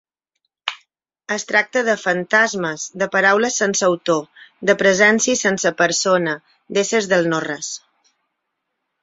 Es 1.33 1.43
tracta 1.51 1.83
de 1.89 1.93
fantasmes, 2.03 2.85
de 3.01 3.09
paraules 3.17 3.59
sense 3.63 3.85
autor, 3.89 4.25
de 4.71 4.77
presències 4.81 5.45
sense 5.47 5.75
persona, 5.85 6.35
d'éssers 6.79 7.13
del 7.15 7.31
no-res. 7.37 7.71